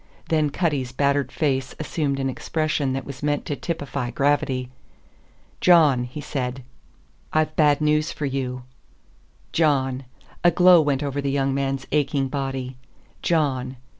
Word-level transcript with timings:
Then 0.29 0.49
Cutty's 0.49 0.91
battered 0.91 1.31
face 1.31 1.75
assumed 1.79 2.19
an 2.19 2.27
expression 2.27 2.93
that 2.93 3.05
was 3.05 3.21
meant 3.21 3.45
to 3.45 3.55
typify 3.55 4.09
gravity. 4.09 4.71
"John," 5.59 6.05
he 6.05 6.23
aid, 6.35 6.63
"I've 7.31 7.55
bad 7.55 7.81
news 7.81 8.11
for 8.11 8.25
you." 8.25 8.63
John. 9.51 10.05
A 10.43 10.49
glow 10.49 10.81
went 10.81 11.03
over 11.03 11.21
the 11.21 11.29
young 11.29 11.53
man's 11.53 11.85
aching 11.91 12.29
body. 12.29 12.77
John. 13.21 13.77